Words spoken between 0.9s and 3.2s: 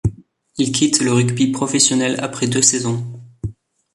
le rugby professionnel après deux saisons.